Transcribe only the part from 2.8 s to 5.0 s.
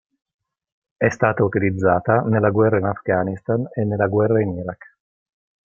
Afghanistan e nella guerra in Iraq.